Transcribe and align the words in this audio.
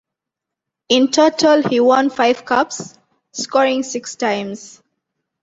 In 0.89 1.11
total 1.11 1.61
he 1.61 1.79
won 1.79 2.09
five 2.09 2.43
caps, 2.43 2.97
scoring 3.33 3.83
six 3.83 4.15
times. 4.15 4.81